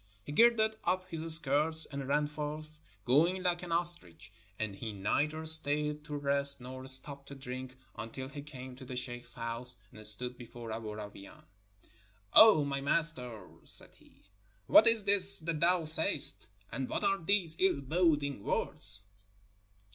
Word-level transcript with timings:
He 0.23 0.31
girded 0.31 0.77
up 0.83 1.07
his 1.09 1.35
skirts 1.35 1.85
and 1.85 2.07
ran 2.07 2.25
forth, 2.25 2.81
going 3.05 3.43
like 3.43 3.61
an 3.61 3.71
ostrich; 3.71 4.33
and 4.57 4.75
he 4.75 4.91
neither 4.93 5.45
stayed 5.45 6.03
to 6.05 6.17
rest 6.17 6.59
nor 6.59 6.87
stopped 6.87 7.27
to 7.27 7.35
drink, 7.35 7.77
until 7.95 8.27
he 8.27 8.41
came 8.41 8.75
to 8.77 8.83
the 8.83 8.95
sheikh's 8.95 9.35
house, 9.35 9.77
and 9.93 10.07
stood 10.07 10.39
before 10.39 10.71
Aboo 10.71 10.95
Rawain. 10.95 11.43
"O 12.33 12.65
my 12.65 12.81
Master," 12.81 13.47
said 13.63 13.93
he, 13.93 14.23
"what 14.65 14.87
is 14.87 15.03
this 15.05 15.39
that 15.41 15.59
thou 15.59 15.85
sayest, 15.85 16.47
and 16.71 16.89
what 16.89 17.03
are 17.03 17.19
these 17.19 17.55
ill 17.59 17.81
boding 17.81 18.43
words?" 18.43 19.01